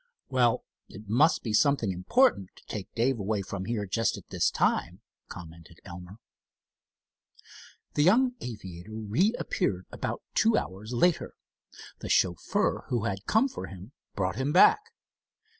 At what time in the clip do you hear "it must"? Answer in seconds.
0.89-1.43